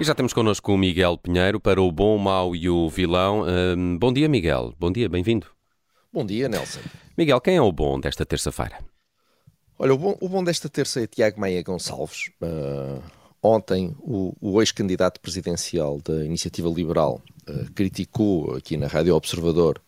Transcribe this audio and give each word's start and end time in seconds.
E 0.00 0.04
já 0.04 0.14
temos 0.14 0.32
connosco 0.32 0.72
o 0.72 0.78
Miguel 0.78 1.18
Pinheiro 1.18 1.60
para 1.60 1.78
o 1.82 1.92
bom, 1.92 2.16
o 2.16 2.18
mau 2.18 2.56
e 2.56 2.70
o 2.70 2.88
vilão. 2.88 3.44
Hum, 3.46 3.98
bom 3.98 4.10
dia, 4.10 4.30
Miguel. 4.30 4.72
Bom 4.80 4.90
dia, 4.90 5.10
bem-vindo. 5.10 5.46
Bom 6.10 6.24
dia, 6.24 6.48
Nelson. 6.48 6.80
Miguel, 7.18 7.38
quem 7.38 7.56
é 7.56 7.60
o 7.60 7.70
bom 7.70 8.00
desta 8.00 8.24
terça-feira? 8.24 8.78
Olha, 9.78 9.92
o 9.92 9.98
bom, 9.98 10.16
o 10.18 10.26
bom, 10.26 10.42
desta 10.42 10.70
terça 10.70 11.02
é 11.02 11.06
Tiago 11.06 11.38
Maia 11.38 11.62
Gonçalves. 11.62 12.30
Uh, 12.40 13.02
ontem, 13.42 13.94
o, 13.98 14.34
o 14.40 14.62
ex-candidato 14.62 15.20
presidencial 15.20 16.00
da 16.00 16.24
Iniciativa 16.24 16.70
Liberal 16.70 17.20
uh, 17.46 17.70
criticou 17.74 18.56
aqui 18.56 18.78
na 18.78 18.86
Rádio 18.86 19.14
Observador 19.14 19.82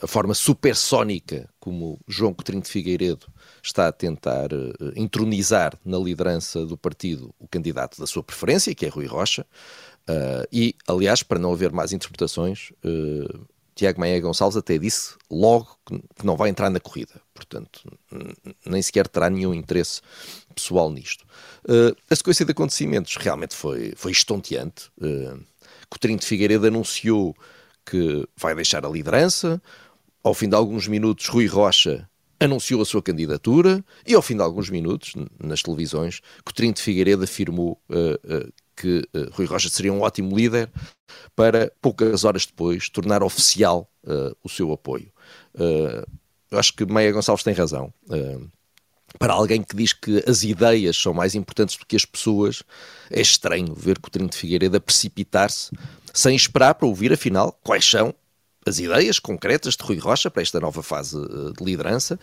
a 0.00 0.06
forma 0.06 0.34
supersónica 0.34 1.48
como 1.60 2.00
João 2.08 2.32
Coutinho 2.32 2.62
de 2.62 2.68
Figueiredo 2.68 3.26
está 3.62 3.88
a 3.88 3.92
tentar 3.92 4.52
uh, 4.52 4.92
entronizar 4.96 5.78
na 5.84 5.98
liderança 5.98 6.64
do 6.64 6.76
partido 6.76 7.34
o 7.38 7.46
candidato 7.46 8.00
da 8.00 8.06
sua 8.06 8.22
preferência, 8.22 8.74
que 8.74 8.86
é 8.86 8.88
Rui 8.88 9.06
Rocha. 9.06 9.46
Uh, 10.08 10.46
e, 10.50 10.74
aliás, 10.88 11.22
para 11.22 11.38
não 11.38 11.52
haver 11.52 11.70
mais 11.70 11.92
interpretações, 11.92 12.72
uh, 12.84 13.46
Tiago 13.74 14.00
Maia 14.00 14.20
Gonçalves 14.20 14.56
até 14.56 14.76
disse 14.78 15.14
logo 15.30 15.76
que 15.84 16.26
não 16.26 16.36
vai 16.36 16.50
entrar 16.50 16.70
na 16.70 16.80
corrida. 16.80 17.20
Portanto, 17.34 17.82
nem 18.66 18.82
sequer 18.82 19.08
terá 19.08 19.30
nenhum 19.30 19.54
interesse 19.54 20.00
pessoal 20.54 20.90
nisto. 20.90 21.24
Uh, 21.64 21.96
a 22.10 22.16
sequência 22.16 22.44
de 22.44 22.52
acontecimentos 22.52 23.16
realmente 23.16 23.54
foi, 23.54 23.92
foi 23.96 24.12
estonteante. 24.12 24.90
Uh, 24.98 25.42
Coutinho 25.88 26.18
de 26.18 26.26
Figueiredo 26.26 26.66
anunciou 26.66 27.34
que 27.84 28.26
vai 28.36 28.54
deixar 28.54 28.84
a 28.84 28.88
liderança. 28.88 29.60
Ao 30.22 30.34
fim 30.34 30.48
de 30.48 30.54
alguns 30.54 30.86
minutos, 30.86 31.26
Rui 31.26 31.46
Rocha 31.46 32.08
anunciou 32.44 32.82
a 32.82 32.84
sua 32.84 33.02
candidatura 33.02 33.84
e, 34.06 34.14
ao 34.14 34.22
fim 34.22 34.36
de 34.36 34.42
alguns 34.42 34.68
minutos, 34.68 35.14
nas 35.42 35.62
televisões, 35.62 36.20
Coutinho 36.44 36.72
de 36.72 36.82
Figueiredo 36.82 37.22
afirmou 37.22 37.80
uh, 37.88 38.36
uh, 38.36 38.52
que 38.74 39.08
uh, 39.14 39.30
Rui 39.32 39.46
Rocha 39.46 39.68
seria 39.68 39.92
um 39.92 40.00
ótimo 40.00 40.36
líder 40.36 40.70
para, 41.36 41.72
poucas 41.80 42.24
horas 42.24 42.46
depois, 42.46 42.88
tornar 42.88 43.22
oficial 43.22 43.88
o 44.42 44.48
seu 44.48 44.72
apoio. 44.72 45.12
eu 46.50 46.58
acho 46.58 46.74
que 46.74 46.84
Meia 46.84 47.12
Gonçalves 47.12 47.44
tem 47.44 47.54
razão. 47.54 47.92
Para 49.18 49.34
alguém 49.34 49.62
que 49.62 49.76
diz 49.76 49.92
que 49.92 50.22
as 50.26 50.42
ideias 50.42 50.96
são 50.96 51.12
mais 51.12 51.34
importantes 51.34 51.76
do 51.76 51.86
que 51.86 51.96
as 51.96 52.04
pessoas, 52.04 52.62
é 53.10 53.20
estranho 53.20 53.74
ver 53.74 53.98
Coutinho 53.98 54.28
de 54.28 54.36
Figueiredo 54.36 54.76
a 54.76 54.80
precipitar-se 54.80 55.70
sem 56.12 56.34
esperar 56.36 56.74
para 56.74 56.86
ouvir, 56.86 57.12
afinal, 57.12 57.58
quais 57.62 57.88
são 57.88 58.14
as 58.66 58.78
ideias 58.78 59.18
concretas 59.18 59.76
de 59.76 59.82
Rui 59.82 59.98
Rocha 59.98 60.30
para 60.30 60.42
esta 60.42 60.60
nova 60.60 60.82
fase 60.82 61.16
eh, 61.16 61.52
de 61.56 61.64
liderança. 61.64 62.18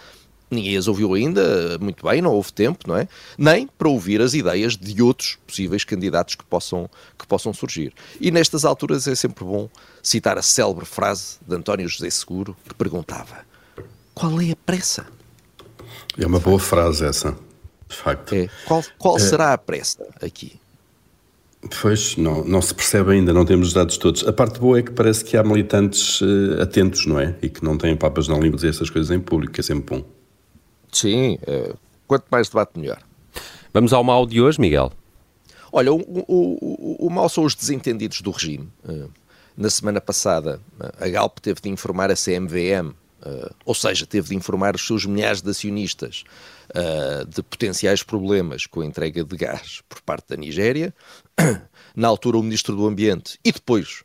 Ninguém 0.51 0.77
as 0.77 0.87
ouviu 0.87 1.13
ainda, 1.13 1.77
muito 1.79 2.03
bem, 2.07 2.21
não 2.21 2.31
houve 2.33 2.51
tempo, 2.51 2.87
não 2.87 2.97
é? 2.97 3.07
Nem 3.37 3.67
para 3.67 3.87
ouvir 3.87 4.19
as 4.19 4.33
ideias 4.33 4.75
de 4.75 4.99
outros 5.01 5.37
possíveis 5.45 5.83
candidatos 5.83 6.33
que 6.33 6.43
possam, 6.43 6.89
que 7.17 7.27
possam 7.27 7.53
surgir. 7.53 7.93
E 8.19 8.31
nestas 8.31 8.65
alturas 8.65 9.07
é 9.07 9.13
sempre 9.13 9.43
bom 9.43 9.69
citar 10.01 10.39
a 10.39 10.41
célebre 10.41 10.85
frase 10.85 11.37
de 11.45 11.55
António 11.55 11.87
José 11.87 12.09
Seguro, 12.09 12.57
que 12.67 12.73
perguntava: 12.73 13.45
Qual 14.15 14.41
é 14.41 14.51
a 14.51 14.55
pressa? 14.55 15.05
É 16.19 16.27
uma 16.27 16.39
boa 16.39 16.59
frase 16.59 17.05
essa, 17.05 17.35
de 17.87 17.95
facto. 17.95 18.35
É. 18.35 18.49
Qual, 18.65 18.83
qual 18.97 19.15
é... 19.15 19.19
será 19.19 19.53
a 19.53 19.57
pressa 19.57 20.05
aqui? 20.21 20.59
Pois, 21.81 22.15
não, 22.15 22.43
não 22.45 22.61
se 22.61 22.73
percebe 22.73 23.11
ainda, 23.11 23.33
não 23.33 23.45
temos 23.45 23.69
os 23.69 23.73
dados 23.73 23.97
todos. 23.97 24.25
A 24.27 24.31
parte 24.31 24.59
boa 24.59 24.79
é 24.79 24.81
que 24.81 24.91
parece 24.91 25.25
que 25.25 25.35
há 25.35 25.43
militantes 25.43 26.21
uh, 26.21 26.61
atentos, 26.61 27.05
não 27.05 27.19
é? 27.19 27.35
E 27.41 27.49
que 27.49 27.63
não 27.63 27.77
têm 27.77 27.95
papas 27.97 28.27
na 28.27 28.35
língua 28.35 28.55
dizer 28.55 28.69
essas 28.69 28.89
coisas 28.89 29.11
em 29.11 29.19
público, 29.19 29.53
que 29.53 29.59
é 29.59 29.63
sempre 29.63 29.97
bom. 29.97 30.05
Sim, 30.91 31.37
uh, 31.47 31.77
quanto 32.07 32.25
mais 32.31 32.47
debate, 32.47 32.79
melhor. 32.79 33.01
Vamos 33.73 33.91
ao 33.91 34.03
mal 34.03 34.25
de 34.25 34.41
hoje, 34.41 34.59
Miguel. 34.59 34.91
Olha, 35.71 35.93
o, 35.93 35.99
o, 35.99 36.25
o, 36.27 37.07
o 37.07 37.09
mal 37.09 37.27
são 37.27 37.43
os 37.43 37.55
desentendidos 37.55 38.21
do 38.21 38.31
regime. 38.31 38.69
Uh, 38.87 39.09
na 39.55 39.69
semana 39.69 39.99
passada, 39.99 40.61
a 40.97 41.07
Galp 41.09 41.39
teve 41.39 41.59
de 41.61 41.69
informar 41.69 42.09
a 42.09 42.15
CMVM, 42.15 42.93
ou 43.65 43.75
seja, 43.75 44.05
teve 44.05 44.29
de 44.29 44.35
informar 44.35 44.75
os 44.75 44.85
seus 44.85 45.05
milhares 45.05 45.41
de 45.41 45.49
acionistas 45.49 46.23
de 47.27 47.41
potenciais 47.43 48.03
problemas 48.03 48.65
com 48.65 48.81
a 48.81 48.85
entrega 48.85 49.23
de 49.23 49.35
gás 49.35 49.81
por 49.89 50.01
parte 50.01 50.29
da 50.29 50.35
Nigéria 50.35 50.93
na 51.95 52.07
altura 52.07 52.37
o 52.37 52.43
Ministro 52.43 52.75
do 52.75 52.87
Ambiente 52.87 53.39
e 53.43 53.51
depois 53.51 54.03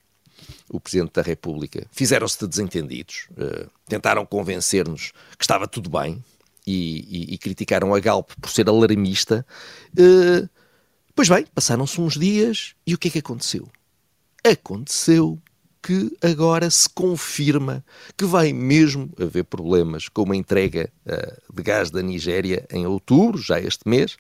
o 0.69 0.81
Presidente 0.81 1.13
da 1.13 1.23
República 1.23 1.87
fizeram-se 1.93 2.39
de 2.39 2.49
desentendidos, 2.49 3.29
uh, 3.33 3.71
tentaram 3.87 4.25
convencer-nos 4.27 5.13
que 5.39 5.45
estava 5.45 5.67
tudo 5.67 5.91
bem 5.91 6.23
e, 6.67 7.31
e, 7.31 7.35
e, 7.35 7.39
criticaram 7.39 7.95
a 7.95 8.01
Galp 8.01 8.31
por 8.41 8.51
ser 8.51 8.69
alarmista. 8.69 9.47
Uh, 9.93 10.49
pois 11.15 11.29
bem, 11.29 11.47
passaram-se 11.55 12.01
uns 12.01 12.15
dias 12.15 12.75
e 12.87 12.95
o 12.95 12.99
que 12.99 13.09
é 13.09 13.11
que 13.11 13.19
aconteceu? 13.19 13.69
Aconteceu 14.43 15.39
que 15.85 16.17
agora 16.23 16.71
se 16.71 16.89
confirma 16.89 17.85
que 18.17 18.25
vai 18.25 18.55
mesmo 18.55 19.11
haver 19.21 19.45
problemas 19.45 20.09
com 20.09 20.23
uma 20.23 20.35
entrega 20.35 20.91
uh, 21.05 21.55
de 21.55 21.63
gás 21.63 21.91
da 21.91 22.01
Nigéria 22.01 22.67
em 22.71 22.87
outubro, 22.87 23.37
já 23.37 23.61
este 23.61 23.87
mês, 23.87 24.17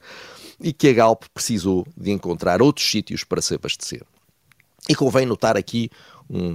e 0.60 0.74
que 0.74 0.88
a 0.88 0.92
Galp 0.92 1.24
precisou 1.32 1.86
de 1.96 2.10
encontrar 2.10 2.60
outros 2.60 2.86
sítios 2.86 3.24
para 3.24 3.40
se 3.40 3.54
abastecer. 3.54 4.02
E 4.86 4.94
convém 4.94 5.24
notar 5.24 5.56
aqui 5.56 5.88
um, 6.28 6.54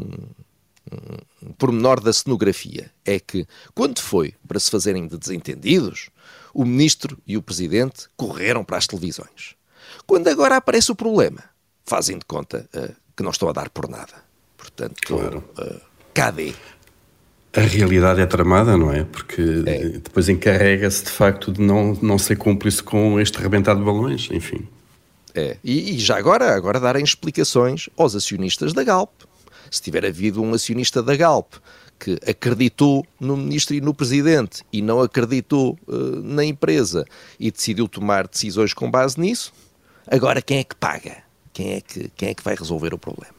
um, 1.42 1.54
pormenor 1.58 2.00
da 2.00 2.14
cenografia: 2.14 2.92
é 3.04 3.20
que, 3.20 3.48
quando 3.74 4.00
foi 4.00 4.36
para 4.48 4.60
se 4.60 4.70
fazerem 4.70 5.08
de 5.08 5.18
desentendidos, 5.18 6.12
o 6.54 6.64
ministro 6.64 7.18
e 7.26 7.36
o 7.36 7.42
presidente 7.42 8.08
correram 8.16 8.64
para 8.64 8.78
as 8.78 8.86
televisões. 8.86 9.56
Quando 10.06 10.28
agora 10.28 10.58
aparece 10.58 10.92
o 10.92 10.96
problema, 10.96 11.44
fazem 11.84 12.20
de 12.20 12.26
conta 12.26 12.70
uh, 12.76 12.96
que 13.18 13.24
não 13.24 13.32
estão 13.32 13.50
a 13.50 13.54
dar 13.54 13.72
por 13.72 13.90
nada. 13.90 14.29
Portanto, 14.60 15.02
claro. 15.06 15.44
uh, 15.58 15.82
cadê? 16.14 16.54
A 17.56 17.62
realidade 17.62 18.22
é 18.22 18.26
tramada, 18.28 18.78
não 18.78 18.94
é? 18.94 19.06
Porque 19.06 19.42
é. 19.66 19.88
depois 19.98 20.30
encarrega-se 20.30 21.06
de 21.06 21.10
facto 21.10 21.52
de 21.52 21.62
não, 21.62 21.98
não 22.00 22.20
ser 22.20 22.36
cúmplice 22.36 22.84
com 22.84 23.20
este 23.20 23.40
rebentado 23.40 23.80
de 23.80 23.86
balões, 23.86 24.30
enfim. 24.32 24.68
É, 25.34 25.58
e, 25.64 25.96
e, 25.96 26.00
já 26.00 26.18
agora, 26.18 26.54
agora 26.54 26.80
darem 26.80 27.04
explicações 27.04 27.90
aos 27.98 28.16
acionistas 28.16 28.74
da 28.74 28.84
Galp. 28.84 29.12
Se 29.72 29.82
tiver 29.82 30.06
havido 30.06 30.42
um 30.44 30.54
acionista 30.54 31.02
da 31.02 31.16
Galp 31.16 31.54
que 32.00 32.20
acreditou 32.28 33.06
no 33.20 33.36
ministro 33.36 33.76
e 33.76 33.82
no 33.82 33.94
presidente 33.94 34.64
e 34.72 34.82
não 34.82 35.02
acreditou 35.02 35.78
uh, 35.88 35.96
na 36.24 36.46
empresa 36.46 37.06
e 37.40 37.52
decidiu 37.52 37.88
tomar 37.88 38.28
decisões 38.28 38.74
com 38.74 38.90
base 38.90 39.20
nisso, 39.20 39.52
agora 40.08 40.42
quem 40.42 40.60
é 40.60 40.64
que 40.64 40.76
paga? 40.76 41.18
Quem 41.52 41.74
é 41.74 41.82
que, 41.82 42.10
quem 42.16 42.30
é 42.30 42.34
que 42.34 42.44
vai 42.44 42.56
resolver 42.56 42.94
o 42.94 42.98
problema? 42.98 43.39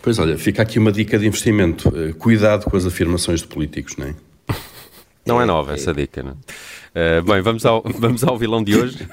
Pois 0.00 0.18
olha, 0.18 0.36
fica 0.36 0.62
aqui 0.62 0.78
uma 0.78 0.92
dica 0.92 1.18
de 1.18 1.26
investimento. 1.26 1.88
Uh, 1.88 2.14
cuidado 2.14 2.68
com 2.70 2.76
as 2.76 2.86
afirmações 2.86 3.40
de 3.40 3.46
políticos, 3.46 3.96
não 3.96 4.06
é? 4.06 4.14
Não 5.24 5.40
é 5.40 5.44
nova 5.44 5.74
essa 5.74 5.94
dica, 5.94 6.20
não 6.20 6.36
é? 6.94 7.20
Uh, 7.20 7.22
bem, 7.22 7.40
vamos 7.42 7.64
ao, 7.64 7.80
vamos 7.96 8.24
ao 8.24 8.36
vilão 8.36 8.62
de 8.62 8.76
hoje. 8.76 9.08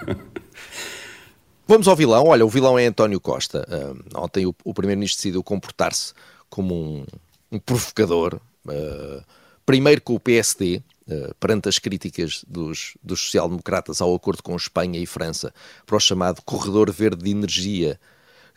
Vamos 1.68 1.88
ao 1.88 1.96
vilão. 1.96 2.26
Olha, 2.26 2.44
o 2.44 2.50
vilão 2.50 2.80
é 2.80 2.88
António 2.88 3.22
Costa. 3.22 3.64
Uh, 3.70 4.20
ontem 4.20 4.44
o, 4.48 4.56
o 4.64 4.74
Primeiro-Ministro 4.74 5.20
decidiu 5.20 5.44
comportar-se 5.44 6.14
como 6.50 6.74
um, 6.74 7.06
um 7.52 7.60
provocador. 7.60 8.42
Uh, 8.66 9.24
primeiro 9.68 10.02
com 10.02 10.16
o 10.16 10.20
PSD, 10.20 10.82
uh, 11.08 11.36
perante 11.40 11.70
as 11.70 11.78
críticas 11.78 12.44
dos, 12.48 12.98
dos 13.04 13.22
social-democratas 13.22 14.02
ao 14.02 14.16
acordo 14.16 14.42
com 14.42 14.56
Espanha 14.56 15.00
e 15.00 15.06
França 15.06 15.54
para 15.86 15.96
o 15.96 16.00
chamado 16.00 16.42
Corredor 16.42 16.92
Verde 16.92 17.24
de 17.24 17.30
Energia 17.30 18.00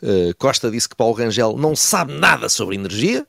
Uh, 0.03 0.35
Costa 0.37 0.69
disse 0.69 0.89
que 0.89 0.97
Paulo 0.97 1.13
Rangel 1.13 1.55
não 1.55 1.77
sabe 1.77 2.11
nada 2.11 2.49
sobre 2.49 2.75
energia 2.75 3.25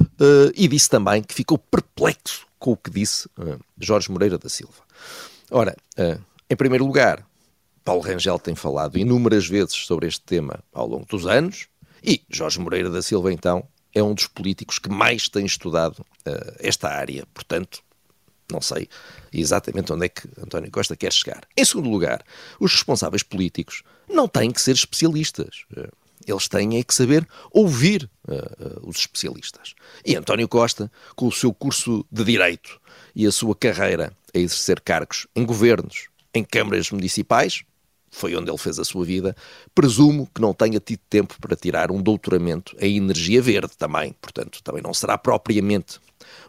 uh, 0.00 0.52
e 0.52 0.66
disse 0.66 0.90
também 0.90 1.22
que 1.22 1.32
ficou 1.32 1.56
perplexo 1.56 2.44
com 2.58 2.72
o 2.72 2.76
que 2.76 2.90
disse 2.90 3.28
uh, 3.38 3.60
Jorge 3.78 4.10
Moreira 4.10 4.36
da 4.36 4.48
Silva. 4.48 4.82
Ora, 5.48 5.76
em 6.50 6.56
primeiro 6.56 6.84
lugar, 6.84 7.24
Paulo 7.84 8.00
Rangel 8.00 8.38
tem 8.38 8.54
falado 8.54 8.98
inúmeras 8.98 9.46
vezes 9.46 9.74
sobre 9.74 10.08
este 10.08 10.22
tema 10.22 10.58
ao 10.72 10.88
longo 10.88 11.04
dos 11.04 11.26
anos 11.26 11.68
e 12.02 12.22
Jorge 12.28 12.58
Moreira 12.58 12.88
da 12.88 13.02
Silva, 13.02 13.30
então, 13.30 13.62
é 13.94 14.02
um 14.02 14.14
dos 14.14 14.26
políticos 14.26 14.78
que 14.78 14.88
mais 14.88 15.28
tem 15.28 15.44
estudado 15.44 16.02
esta 16.58 16.88
área. 16.88 17.26
Portanto, 17.34 17.82
não 18.52 18.60
sei 18.60 18.88
exatamente 19.32 19.92
onde 19.92 20.06
é 20.06 20.08
que 20.08 20.28
António 20.40 20.70
Costa 20.70 20.94
quer 20.96 21.12
chegar. 21.12 21.42
Em 21.56 21.64
segundo 21.64 21.88
lugar, 21.88 22.22
os 22.60 22.72
responsáveis 22.72 23.22
políticos 23.22 23.82
não 24.08 24.28
têm 24.28 24.50
que 24.50 24.60
ser 24.60 24.72
especialistas. 24.72 25.64
Eles 26.26 26.46
têm 26.46 26.78
é 26.78 26.84
que 26.84 26.94
saber 26.94 27.26
ouvir 27.50 28.08
uh, 28.28 28.34
uh, 28.34 28.88
os 28.88 28.98
especialistas. 28.98 29.74
E 30.04 30.14
António 30.14 30.48
Costa, 30.48 30.90
com 31.16 31.26
o 31.26 31.32
seu 31.32 31.52
curso 31.52 32.06
de 32.12 32.22
Direito 32.24 32.80
e 33.14 33.26
a 33.26 33.32
sua 33.32 33.56
carreira 33.56 34.16
a 34.34 34.38
exercer 34.38 34.80
cargos 34.80 35.26
em 35.34 35.44
governos, 35.44 36.08
em 36.32 36.44
câmaras 36.44 36.90
municipais, 36.90 37.64
foi 38.12 38.36
onde 38.36 38.50
ele 38.50 38.58
fez 38.58 38.78
a 38.78 38.84
sua 38.84 39.04
vida, 39.04 39.34
presumo 39.74 40.28
que 40.32 40.40
não 40.40 40.52
tenha 40.52 40.78
tido 40.78 41.00
tempo 41.08 41.34
para 41.40 41.56
tirar 41.56 41.90
um 41.90 42.00
doutoramento 42.00 42.76
em 42.78 42.98
energia 42.98 43.40
verde 43.40 43.72
também, 43.76 44.14
portanto, 44.20 44.62
também 44.62 44.82
não 44.82 44.92
será 44.92 45.16
propriamente 45.16 45.98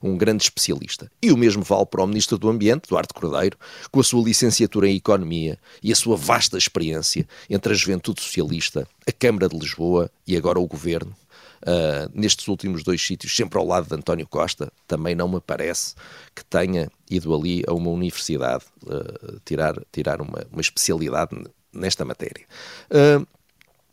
um 0.04 0.18
grande 0.18 0.44
especialista. 0.44 1.10
E 1.22 1.32
o 1.32 1.38
mesmo 1.38 1.64
vale 1.64 1.86
para 1.86 2.04
o 2.04 2.08
Ministro 2.08 2.38
do 2.38 2.50
Ambiente, 2.50 2.90
Duarte 2.90 3.14
Cordeiro, 3.14 3.58
com 3.90 4.00
a 4.02 4.04
sua 4.04 4.24
licenciatura 4.24 4.88
em 4.88 4.98
Economia 4.98 5.58
e 5.82 5.92
a 5.92 5.96
sua 5.96 6.18
vasta 6.18 6.58
experiência 6.58 7.26
entre 7.50 7.72
a 7.72 7.76
Juventude 7.76 8.22
Socialista, 8.22 8.88
a 9.08 9.12
Câmara 9.12 9.48
de 9.48 9.58
Lisboa 9.58 10.12
e 10.28 10.36
agora 10.36 10.60
o 10.60 10.68
Governo. 10.68 11.16
Uh, 11.62 12.12
nestes 12.14 12.50
últimos 12.50 12.84
dois 12.84 13.02
sítios, 13.02 13.34
sempre 13.34 13.58
ao 13.58 13.66
lado 13.66 13.88
de 13.88 13.96
António 13.96 14.28
Costa, 14.28 14.70
também 14.86 15.16
não 15.16 15.30
me 15.30 15.40
parece 15.40 15.96
que 16.36 16.44
tenha 16.44 16.92
ido 17.10 17.34
ali 17.34 17.64
a 17.66 17.74
uma 17.74 17.90
universidade 17.90 18.66
uh, 18.86 19.40
tirar, 19.46 19.74
tirar 19.90 20.22
uma, 20.22 20.46
uma 20.52 20.60
especialidade 20.60 21.30
nesta 21.72 22.04
matéria. 22.04 22.46
Uh, 22.92 23.26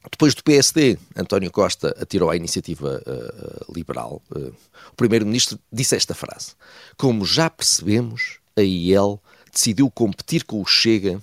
depois 0.09 0.35
do 0.35 0.43
PSD, 0.43 0.99
António 1.15 1.51
Costa 1.51 1.95
atirou 2.01 2.31
à 2.31 2.37
iniciativa 2.37 3.03
uh, 3.07 3.73
liberal. 3.75 4.23
Uh, 4.31 4.55
o 4.93 4.97
primeiro-ministro 4.97 5.59
disse 5.71 5.95
esta 5.95 6.15
frase: 6.15 6.53
Como 6.97 7.25
já 7.25 7.51
percebemos, 7.51 8.39
a 8.57 8.63
IEL 8.63 9.21
decidiu 9.53 9.91
competir 9.91 10.45
com 10.45 10.63
o 10.63 10.67
Chega 10.67 11.21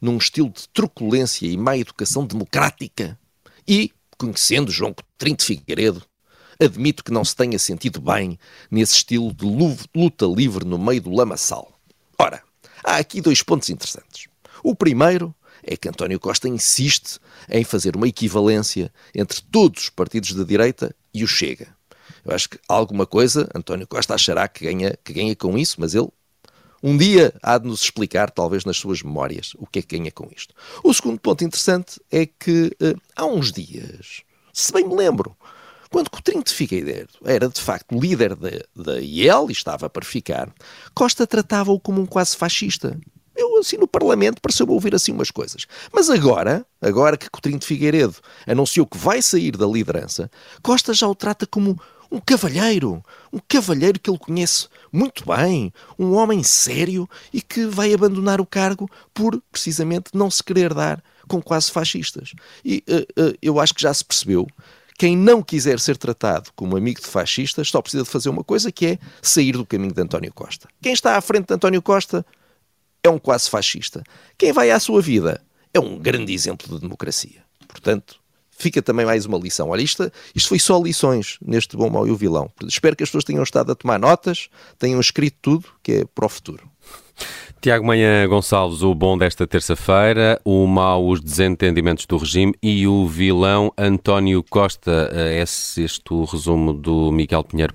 num 0.00 0.18
estilo 0.18 0.50
de 0.50 0.68
truculência 0.68 1.46
e 1.46 1.56
má 1.56 1.76
educação 1.76 2.26
democrática 2.26 3.18
e, 3.66 3.92
conhecendo 4.16 4.70
João 4.70 4.94
Coutinho 4.94 5.36
de 5.36 5.44
Figueiredo, 5.44 6.02
admito 6.60 7.04
que 7.04 7.12
não 7.12 7.24
se 7.24 7.34
tenha 7.34 7.58
sentido 7.58 8.00
bem 8.00 8.38
nesse 8.70 8.94
estilo 8.94 9.32
de 9.32 9.44
luta 9.44 10.26
livre 10.26 10.64
no 10.64 10.78
meio 10.78 11.00
do 11.00 11.10
lamaçal. 11.10 11.72
Ora, 12.18 12.42
há 12.84 12.96
aqui 12.96 13.20
dois 13.20 13.42
pontos 13.42 13.70
interessantes. 13.70 14.26
O 14.62 14.74
primeiro 14.74 15.34
é 15.68 15.76
que 15.76 15.88
António 15.88 16.18
Costa 16.18 16.48
insiste 16.48 17.18
em 17.48 17.62
fazer 17.62 17.94
uma 17.94 18.08
equivalência 18.08 18.90
entre 19.14 19.42
todos 19.42 19.84
os 19.84 19.90
partidos 19.90 20.32
da 20.32 20.42
direita 20.42 20.94
e 21.12 21.22
o 21.22 21.28
Chega. 21.28 21.68
Eu 22.24 22.34
acho 22.34 22.48
que 22.48 22.58
alguma 22.66 23.06
coisa 23.06 23.48
António 23.54 23.86
Costa 23.86 24.14
achará 24.14 24.48
que 24.48 24.64
ganha, 24.64 24.98
que 25.04 25.12
ganha 25.12 25.36
com 25.36 25.58
isso, 25.58 25.76
mas 25.78 25.94
ele 25.94 26.08
um 26.82 26.96
dia 26.96 27.34
há 27.42 27.58
de 27.58 27.66
nos 27.66 27.82
explicar, 27.82 28.30
talvez 28.30 28.64
nas 28.64 28.76
suas 28.76 29.02
memórias, 29.02 29.52
o 29.58 29.66
que 29.66 29.80
é 29.80 29.82
que 29.82 29.98
ganha 29.98 30.12
com 30.12 30.28
isto. 30.34 30.54
O 30.82 30.94
segundo 30.94 31.18
ponto 31.20 31.44
interessante 31.44 32.00
é 32.10 32.24
que 32.24 32.66
uh, 32.80 33.00
há 33.16 33.26
uns 33.26 33.52
dias, 33.52 34.22
se 34.52 34.72
bem 34.72 34.86
me 34.86 34.94
lembro, 34.94 35.36
quando 35.90 36.08
Coutinho 36.08 36.44
de 36.44 36.52
Figueiredo 36.52 37.14
era 37.24 37.48
de 37.48 37.60
facto 37.60 37.98
líder 37.98 38.36
da 38.36 39.00
IEL 39.00 39.48
e 39.48 39.52
estava 39.52 39.90
para 39.90 40.04
ficar, 40.04 40.52
Costa 40.94 41.26
tratava-o 41.26 41.80
como 41.80 42.00
um 42.00 42.06
quase 42.06 42.36
fascista. 42.36 42.98
Assim, 43.60 43.76
no 43.76 43.88
Parlamento, 43.88 44.40
pareceu-me 44.40 44.72
ouvir 44.72 44.94
assim 44.94 45.12
umas 45.12 45.30
coisas. 45.30 45.66
Mas 45.92 46.10
agora, 46.10 46.64
agora 46.80 47.16
que 47.16 47.30
Coutinho 47.30 47.58
de 47.58 47.66
Figueiredo 47.66 48.16
anunciou 48.46 48.86
que 48.86 48.96
vai 48.96 49.20
sair 49.22 49.56
da 49.56 49.66
liderança, 49.66 50.30
Costa 50.62 50.92
já 50.94 51.06
o 51.06 51.14
trata 51.14 51.46
como 51.46 51.78
um 52.10 52.20
cavalheiro, 52.20 53.02
um 53.32 53.38
cavalheiro 53.46 54.00
que 54.00 54.08
ele 54.10 54.18
conhece 54.18 54.66
muito 54.90 55.24
bem, 55.26 55.72
um 55.98 56.14
homem 56.14 56.42
sério 56.42 57.08
e 57.32 57.42
que 57.42 57.66
vai 57.66 57.92
abandonar 57.92 58.40
o 58.40 58.46
cargo 58.46 58.88
por, 59.12 59.42
precisamente, 59.52 60.10
não 60.14 60.30
se 60.30 60.42
querer 60.42 60.72
dar 60.72 61.02
com 61.28 61.42
quase 61.42 61.70
fascistas. 61.70 62.32
E 62.64 62.82
uh, 62.88 63.22
uh, 63.22 63.34
eu 63.42 63.60
acho 63.60 63.74
que 63.74 63.82
já 63.82 63.92
se 63.92 64.04
percebeu 64.04 64.46
quem 64.98 65.16
não 65.16 65.40
quiser 65.40 65.78
ser 65.78 65.96
tratado 65.96 66.50
como 66.56 66.76
amigo 66.76 67.00
de 67.00 67.06
fascistas 67.06 67.68
só 67.68 67.80
precisa 67.80 68.02
de 68.02 68.10
fazer 68.10 68.28
uma 68.30 68.42
coisa 68.42 68.72
que 68.72 68.84
é 68.84 68.98
sair 69.22 69.52
do 69.52 69.64
caminho 69.64 69.94
de 69.94 70.02
António 70.02 70.32
Costa. 70.32 70.68
Quem 70.82 70.92
está 70.92 71.16
à 71.16 71.20
frente 71.20 71.46
de 71.46 71.54
António 71.54 71.80
Costa 71.80 72.26
é 73.02 73.08
um 73.08 73.18
quase 73.18 73.48
fascista. 73.48 74.02
Quem 74.36 74.52
vai 74.52 74.70
à 74.70 74.80
sua 74.80 75.00
vida 75.00 75.40
é 75.72 75.80
um 75.80 75.98
grande 75.98 76.32
exemplo 76.32 76.74
de 76.74 76.80
democracia. 76.80 77.42
Portanto, 77.66 78.20
fica 78.50 78.82
também 78.82 79.06
mais 79.06 79.24
uma 79.24 79.38
lição. 79.38 79.70
Olha, 79.70 79.82
isto, 79.82 80.10
isto 80.34 80.48
foi 80.48 80.58
só 80.58 80.80
lições 80.80 81.38
neste 81.40 81.76
Bom, 81.76 81.88
Mau 81.88 82.06
e 82.06 82.10
o 82.10 82.16
Vilão. 82.16 82.50
Espero 82.66 82.96
que 82.96 83.02
as 83.02 83.08
pessoas 83.08 83.24
tenham 83.24 83.42
estado 83.42 83.72
a 83.72 83.74
tomar 83.74 83.98
notas, 83.98 84.48
tenham 84.78 85.00
escrito 85.00 85.36
tudo, 85.40 85.68
que 85.82 85.92
é 85.92 86.04
para 86.04 86.26
o 86.26 86.28
futuro. 86.28 86.68
Tiago 87.60 87.84
Manhã 87.84 88.28
Gonçalves, 88.28 88.82
o 88.82 88.94
bom 88.94 89.18
desta 89.18 89.46
terça-feira, 89.46 90.40
o 90.44 90.64
mau, 90.66 91.08
os 91.08 91.20
desentendimentos 91.20 92.06
do 92.06 92.16
regime 92.16 92.54
e 92.62 92.86
o 92.86 93.06
vilão 93.06 93.72
António 93.76 94.44
Costa. 94.48 95.10
É 95.12 95.40
este 95.40 95.84
o 96.10 96.24
resumo 96.24 96.72
do 96.72 97.10
Miguel 97.10 97.42
Pinheiro. 97.42 97.74